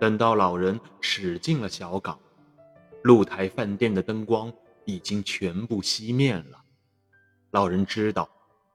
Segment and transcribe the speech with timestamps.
[0.00, 2.18] 等到老人驶进了小港，
[3.02, 4.52] 露台饭店的灯光
[4.84, 6.62] 已经全部熄灭了。
[7.52, 8.28] 老人知道，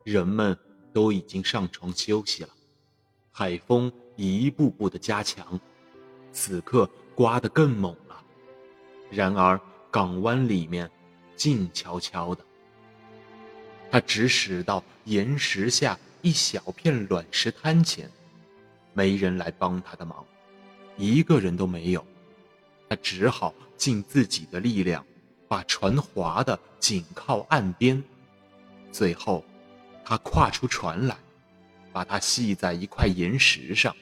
[0.04, 0.58] 人们
[0.94, 2.50] 都已经上床休息了。
[3.32, 5.60] 海风一步步的加强，
[6.32, 8.24] 此刻刮得更猛了。
[9.12, 9.60] 然而
[9.92, 10.90] 港湾里面
[11.36, 12.44] 静悄悄的。
[13.92, 18.10] 他直驶到岩石下一小片卵石滩前，
[18.94, 20.26] 没人来帮他的忙，
[21.00, 22.06] 一个人都没有。
[22.90, 25.04] 他只好尽自己的力量，
[25.48, 28.04] 把船划得紧靠岸边。
[28.92, 29.46] 最后，
[30.04, 31.16] 他跨出船来，
[31.94, 33.96] 把它系在一块岩石上。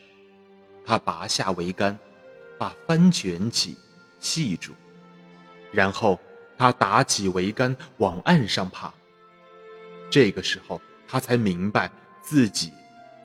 [0.85, 1.99] 他拔下桅杆，
[2.57, 3.77] 把帆卷起，
[4.19, 4.71] 系住，
[5.71, 6.17] 然后
[6.57, 8.91] 他打起桅杆往岸上爬。
[10.09, 12.71] 这个时候，他才明白自己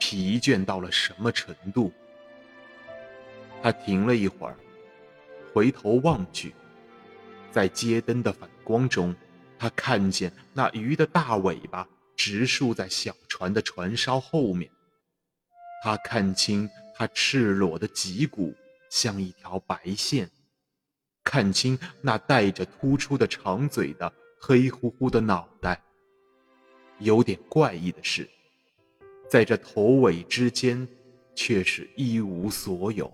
[0.00, 1.92] 疲倦到了什么程度。
[3.62, 4.56] 他停了一会儿，
[5.54, 6.52] 回头望去，
[7.50, 9.14] 在街灯的反光中，
[9.56, 14.68] 他看见那鱼的大尾巴直竖在小船的船梢后面。
[15.84, 18.54] 他看清它赤裸的脊骨
[18.90, 20.28] 像一条白线，
[21.22, 25.80] 看清那带着突出的长嘴的黑乎乎的脑袋。
[26.98, 28.28] 有点怪异的是，
[29.28, 30.86] 在这头尾之间，
[31.34, 33.12] 却是一无所有。